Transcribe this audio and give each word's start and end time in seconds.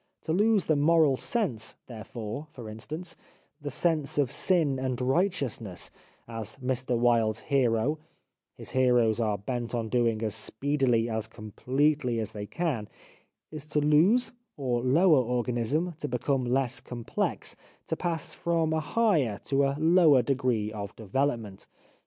To 0.23 0.33
lose 0.33 0.65
the 0.65 0.75
moral 0.75 1.15
sense 1.15 1.75
therefore, 1.85 2.47
for 2.53 2.67
instance, 2.67 3.15
the 3.61 3.69
sense 3.69 4.17
of 4.17 4.31
sin 4.31 4.79
and 4.79 4.99
righteousness, 4.99 5.91
as 6.27 6.57
Mr 6.57 6.97
Wilde's 6.97 7.41
hero— 7.41 7.99
his 8.57 8.71
heroes 8.71 9.19
are 9.19 9.37
bent 9.37 9.75
on 9.75 9.89
doing 9.89 10.23
as 10.23 10.33
speedily, 10.33 11.07
as 11.07 11.27
completely 11.27 12.19
as 12.19 12.31
they 12.31 12.47
can— 12.47 12.89
is 13.51 13.67
to 13.67 13.79
lose, 13.79 14.31
or 14.57 14.81
lower 14.81 15.19
organism, 15.23 15.93
to 15.99 16.07
become 16.07 16.45
less 16.45 16.81
complex, 16.81 17.55
to 17.85 17.95
pass 17.95 18.33
from 18.33 18.73
a 18.73 18.79
higher 18.79 19.37
to 19.43 19.63
a 19.65 19.75
lower 19.77 20.23
degree 20.23 20.71
of 20.73 20.95
development. 20.95 21.67